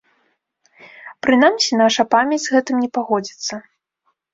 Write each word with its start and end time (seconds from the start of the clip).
Прынамсі, 1.27 1.71
наша 1.85 2.03
памяць 2.17 2.43
з 2.49 2.59
гэтым 2.59 2.75
не 2.87 2.95
пагодзіцца. 3.01 3.67